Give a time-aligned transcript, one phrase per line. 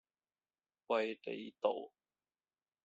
[0.87, 1.91] 衛理道